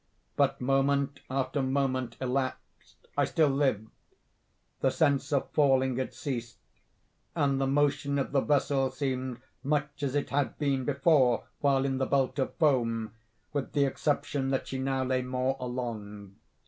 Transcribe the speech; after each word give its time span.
But 0.35 0.59
moment 0.59 1.19
after 1.29 1.61
moment 1.61 2.17
elapsed. 2.19 3.07
I 3.15 3.25
still 3.25 3.51
lived. 3.51 3.87
The 4.79 4.89
sense 4.89 5.31
of 5.31 5.51
falling 5.51 5.95
had 5.97 6.11
ceased; 6.11 6.57
and 7.35 7.61
the 7.61 7.67
motion 7.67 8.17
of 8.17 8.31
the 8.31 8.41
vessel 8.41 8.89
seemed 8.89 9.41
much 9.63 10.01
as 10.01 10.15
it 10.15 10.31
had 10.31 10.57
been 10.57 10.85
before, 10.85 11.43
while 11.59 11.85
in 11.85 11.99
the 11.99 12.07
belt 12.07 12.39
of 12.39 12.55
foam, 12.55 13.13
with 13.53 13.73
the 13.73 13.85
exception 13.85 14.49
that 14.49 14.67
she 14.69 14.79
now 14.79 15.03
lay 15.03 15.21
more 15.21 15.55
along. 15.59 16.33